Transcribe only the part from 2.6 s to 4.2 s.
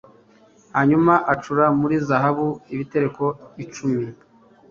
ibitereko icumi